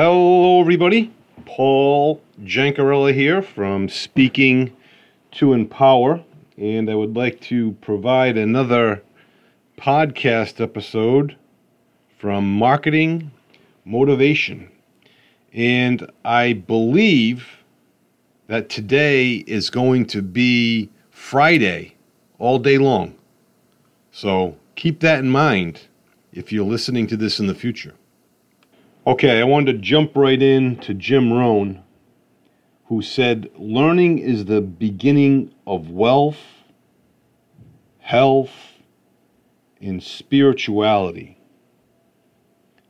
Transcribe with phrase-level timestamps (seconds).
[0.00, 1.12] Hello, everybody.
[1.44, 4.72] Paul Jancarella here from Speaking
[5.32, 6.22] to Empower,
[6.56, 9.02] and I would like to provide another
[9.76, 11.34] podcast episode
[12.16, 13.32] from Marketing
[13.84, 14.70] Motivation.
[15.52, 17.64] And I believe
[18.46, 21.96] that today is going to be Friday
[22.38, 23.16] all day long.
[24.12, 25.88] So keep that in mind
[26.32, 27.94] if you're listening to this in the future.
[29.08, 31.82] Okay, I wanted to jump right in to Jim Rohn,
[32.88, 36.36] who said, Learning is the beginning of wealth,
[38.00, 38.50] health,
[39.80, 41.38] and spirituality.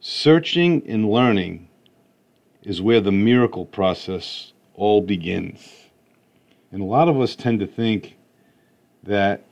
[0.00, 1.68] Searching and learning
[2.62, 5.70] is where the miracle process all begins.
[6.72, 8.16] And a lot of us tend to think
[9.02, 9.44] that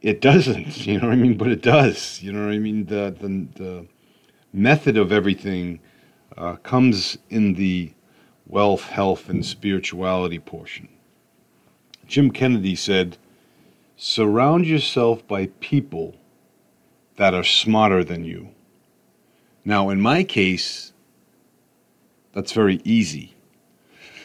[0.00, 1.36] it doesn't, you know what I mean?
[1.36, 2.86] But it does, you know what I mean?
[2.86, 3.86] The, the, the
[4.52, 5.80] method of everything
[6.36, 7.92] uh, comes in the
[8.46, 10.88] wealth, health, and spirituality portion.
[12.06, 13.16] Jim Kennedy said,
[13.96, 16.16] Surround yourself by people
[17.16, 18.48] that are smarter than you.
[19.64, 20.92] Now, in my case,
[22.32, 23.34] that's very easy.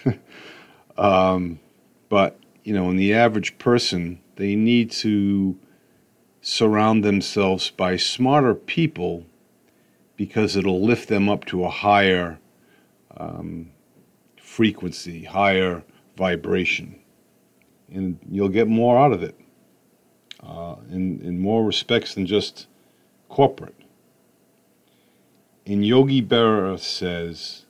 [0.97, 1.59] um,
[2.09, 5.57] but, you know, in the average person, they need to
[6.41, 9.25] surround themselves by smarter people
[10.17, 12.39] because it'll lift them up to a higher
[13.15, 13.71] um,
[14.41, 15.83] frequency, higher
[16.17, 16.99] vibration.
[17.93, 19.39] And you'll get more out of it
[20.43, 22.67] uh, in, in more respects than just
[23.29, 23.75] corporate.
[25.65, 27.65] And Yogi Berra says,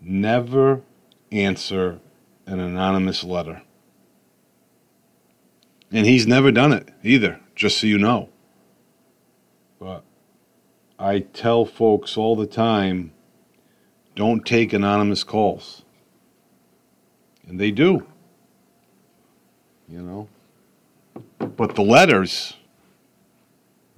[0.00, 0.82] never
[1.32, 2.00] answer
[2.46, 3.62] an anonymous letter.
[5.92, 8.28] And he's never done it either, just so you know.
[11.00, 13.12] I tell folks all the time
[14.14, 15.82] don't take anonymous calls.
[17.48, 18.06] And they do.
[19.88, 20.28] You know?
[21.38, 22.52] But the letters,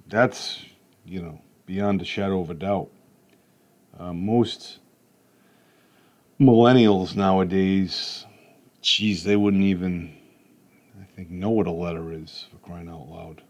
[0.07, 0.63] that's,
[1.05, 2.89] you know, beyond a shadow of a doubt.
[3.99, 4.79] Uh, most
[6.39, 8.25] millennials nowadays,
[8.81, 10.15] geez, they wouldn't even,
[11.01, 13.41] I think, know what a letter is for crying out loud.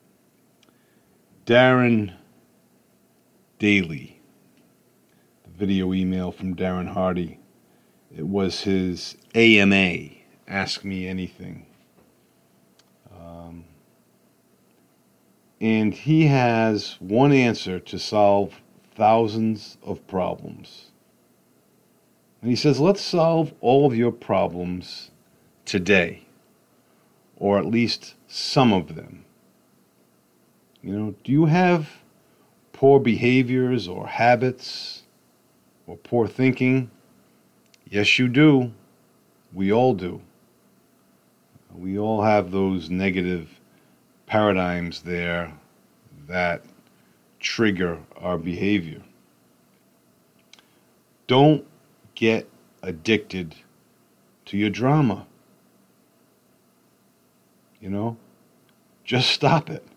[1.45, 2.13] Darren
[3.63, 4.19] Daily,
[5.45, 7.39] the video email from Darren Hardy.
[8.13, 10.09] It was his AMA,
[10.49, 11.65] Ask Me Anything.
[13.09, 13.63] Um,
[15.61, 18.59] and he has one answer to solve
[18.95, 20.91] thousands of problems.
[22.41, 25.09] And he says, let's solve all of your problems
[25.63, 26.25] today,
[27.37, 29.23] or at least some of them.
[30.81, 32.02] You know, do you have
[32.83, 35.03] poor behaviors or habits
[35.87, 36.91] or poor thinking?
[37.89, 38.73] Yes, you do.
[39.53, 40.19] We all do.
[41.73, 43.47] We all have those negative
[44.25, 45.53] paradigms there
[46.27, 46.65] that
[47.39, 49.01] trigger our behavior.
[51.27, 51.65] Don't
[52.15, 52.49] get
[52.81, 53.55] addicted
[54.47, 55.25] to your drama.
[57.79, 58.17] You know,
[59.05, 59.87] just stop it.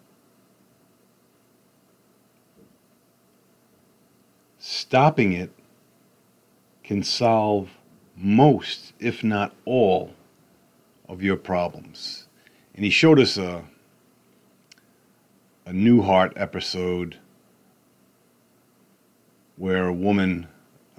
[4.69, 5.53] Stopping it
[6.82, 7.71] can solve
[8.16, 10.12] most, if not all,
[11.09, 12.27] of your problems.
[12.75, 13.62] And he showed us a,
[15.66, 17.16] a Newhart episode
[19.54, 20.49] where a woman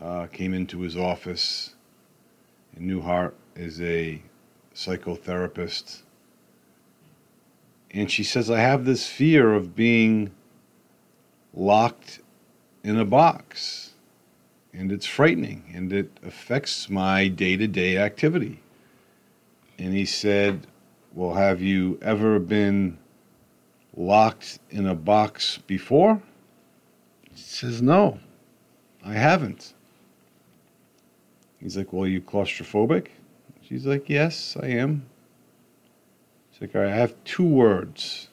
[0.02, 1.74] uh, came into his office.
[2.74, 4.22] And Newhart is a
[4.74, 6.04] psychotherapist.
[7.92, 10.32] And she says, I have this fear of being
[11.54, 12.22] locked
[12.84, 13.92] in a box.
[14.74, 18.60] And it's frightening and it affects my day to day activity.
[19.80, 20.68] And he said,
[21.14, 22.98] Well, have you ever been
[23.96, 26.22] locked in a box before?
[27.36, 28.20] She says, No,
[29.04, 29.74] I haven't.
[31.60, 33.08] He's like, Well, are you claustrophobic?
[33.62, 35.06] She's like, Yes, I am.
[36.52, 38.30] He's like, All right, I have two words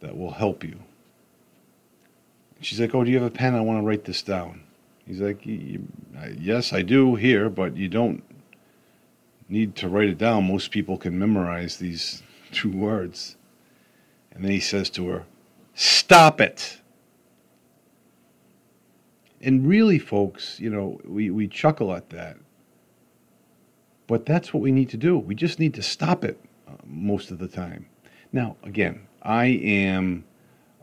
[0.00, 0.78] that will help you.
[2.60, 3.54] She's like, Oh, do you have a pen?
[3.54, 4.62] I want to write this down.
[5.06, 8.22] He's like, Yes, I do here, but you don't
[9.48, 10.46] need to write it down.
[10.46, 12.22] Most people can memorize these
[12.52, 13.36] two words.
[14.32, 15.24] And then he says to her,
[15.74, 16.80] Stop it.
[19.40, 22.36] And really, folks, you know, we, we chuckle at that.
[24.06, 25.18] But that's what we need to do.
[25.18, 27.86] We just need to stop it uh, most of the time.
[28.32, 30.24] Now, again, I am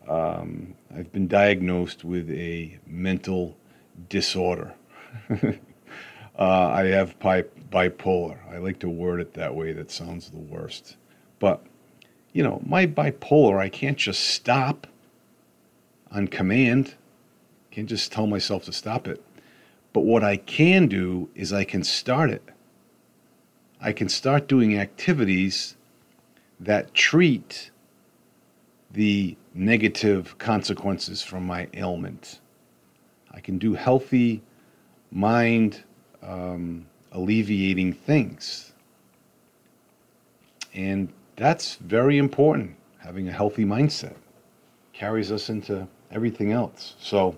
[0.08, 3.58] Um, I've been diagnosed with a mental
[4.10, 4.74] disorder.
[5.30, 5.54] uh,
[6.40, 8.38] I have bi- bipolar.
[8.52, 9.74] I like to word it that way.
[9.74, 10.96] That sounds the worst.
[11.40, 11.62] But,
[12.34, 14.88] you know, my bipolar, I can't just stop
[16.12, 16.96] on command.
[17.72, 19.22] Can't just tell myself to stop it.
[19.94, 22.44] But what I can do is I can start it.
[23.82, 25.76] I can start doing activities
[26.60, 27.72] that treat
[28.92, 32.40] the negative consequences from my ailment.
[33.32, 34.42] I can do healthy,
[35.12, 35.84] mind
[36.24, 38.74] um, alleviating things.
[40.74, 42.76] And that's very important.
[43.00, 44.16] Having a healthy mindset
[44.94, 46.96] carries us into everything else.
[47.00, 47.36] So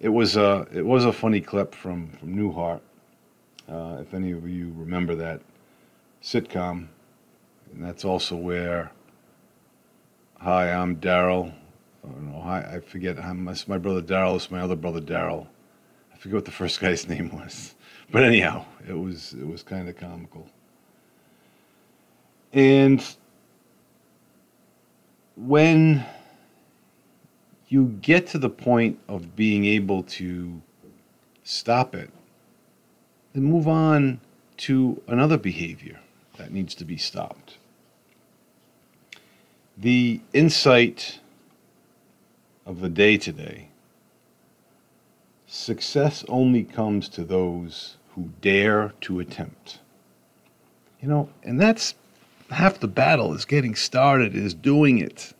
[0.00, 2.80] it was a, it was a funny clip from, from Newhart.
[3.68, 5.40] Uh, if any of you remember that
[6.22, 6.88] sitcom,
[7.72, 8.90] and that's also where,
[10.42, 11.52] hi, I'm Daryl.
[12.04, 13.18] Oh, I forget.
[13.18, 14.34] I'm, my brother Daryl.
[14.34, 15.46] It's my other brother Daryl.
[16.12, 17.74] I forget what the first guy's name was,
[18.10, 20.48] but anyhow, it was it was kind of comical.
[22.52, 23.02] And
[25.36, 26.04] when
[27.68, 30.60] you get to the point of being able to
[31.44, 32.10] stop it,
[33.32, 34.20] then move on
[34.58, 36.00] to another behavior
[36.36, 37.58] that needs to be stopped.
[39.76, 41.20] The insight
[42.66, 43.68] of the day today
[45.46, 49.80] success only comes to those who dare to attempt.
[51.00, 51.94] You know, and that's
[52.50, 55.34] half the battle is getting started, is doing it.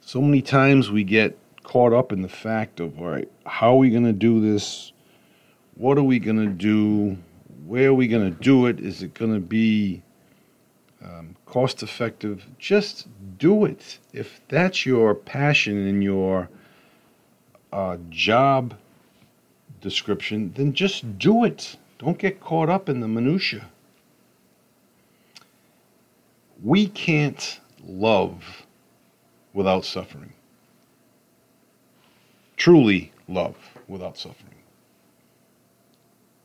[0.00, 3.78] So many times we get caught up in the fact of, all right, how are
[3.78, 4.92] we going to do this?
[5.74, 7.16] What are we going to do?
[7.66, 8.80] Where are we going to do it?
[8.80, 10.02] Is it going to be
[11.02, 12.46] um, cost effective?
[12.58, 13.06] Just
[13.38, 13.98] do it.
[14.12, 16.48] If that's your passion and your
[17.72, 18.74] uh, job
[19.80, 21.76] description, then just do it.
[21.98, 23.66] Don't get caught up in the minutia.
[26.62, 28.66] We can't love
[29.52, 30.32] without suffering.
[32.56, 33.56] Truly love
[33.86, 34.54] without suffering.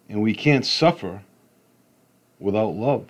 [0.09, 1.23] And we can't suffer
[2.39, 3.07] without love.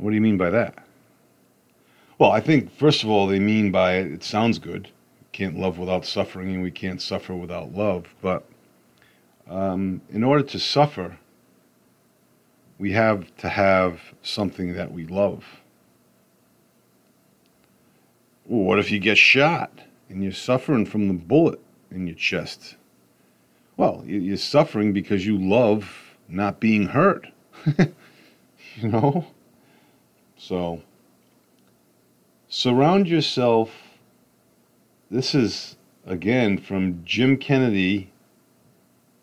[0.00, 0.74] What do you mean by that?
[2.18, 4.88] Well, I think, first of all, they mean by it, it sounds good.
[5.32, 8.06] Can't love without suffering, and we can't suffer without love.
[8.20, 8.44] But
[9.48, 11.18] um, in order to suffer,
[12.78, 15.44] we have to have something that we love.
[18.46, 19.70] Well, what if you get shot
[20.08, 21.60] and you're suffering from the bullet
[21.90, 22.76] in your chest?
[23.76, 27.26] Well, you're suffering because you love not being hurt.
[27.78, 29.26] you know?
[30.40, 30.80] So,
[32.48, 33.70] surround yourself.
[35.10, 35.76] This is,
[36.06, 38.10] again, from Jim Kennedy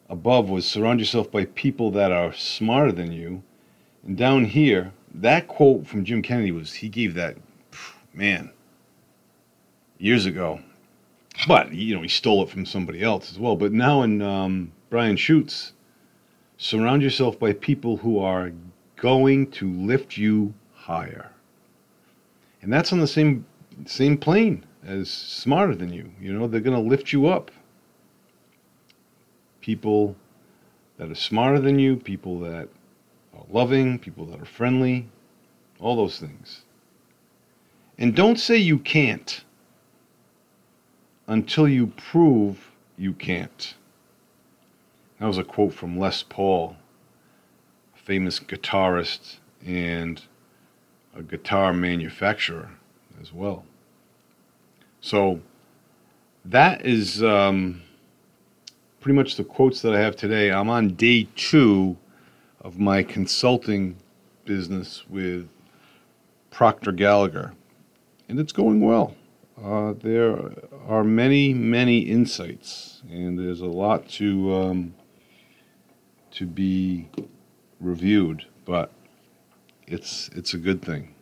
[0.10, 3.42] above was surround yourself by people that are smarter than you.
[4.06, 7.36] And down here, that quote from Jim Kennedy was he gave that,
[8.14, 8.52] man,
[9.98, 10.60] years ago.
[11.48, 13.56] But you know, he stole it from somebody else as well.
[13.56, 15.74] But now in um, Brian Schutz,
[16.58, 18.52] surround yourself by people who are
[18.98, 20.54] going to lift you
[20.88, 21.30] higher,
[22.62, 23.46] and that's on the same
[23.86, 26.10] same plane as smarter than you.
[26.20, 27.52] You know, they're going to lift you up.
[29.60, 30.16] People
[30.98, 32.70] that are smarter than you, people that
[33.36, 35.08] are loving, people that are friendly,
[35.80, 36.62] all those things.
[37.98, 39.44] And don't say you can't
[41.28, 43.76] until you prove you can't.
[45.20, 46.78] That was a quote from Les Paul,
[47.96, 50.22] a famous guitarist and
[51.18, 52.70] a guitar manufacturer
[53.20, 53.66] as well.
[55.02, 55.42] So
[56.46, 57.82] that is um,
[59.00, 60.52] pretty much the quotes that I have today.
[60.52, 61.98] I'm on day two
[62.62, 63.98] of my consulting
[64.46, 65.50] business with
[66.52, 67.54] Proctor Gallagher,
[68.30, 69.16] and it's going well.
[69.62, 70.52] Uh, there
[70.88, 74.94] are many, many insights, and there's a lot to um,
[76.32, 77.10] to be
[77.80, 78.92] reviewed, but
[79.88, 81.14] it's it's a good thing.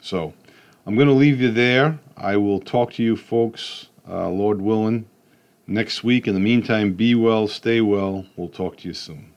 [0.00, 0.32] So
[0.86, 1.98] I'm going to leave you there.
[2.16, 5.06] I will talk to you folks, uh, Lord willing,
[5.66, 6.26] next week.
[6.26, 8.24] In the meantime, be well, stay well.
[8.36, 9.31] We'll talk to you soon.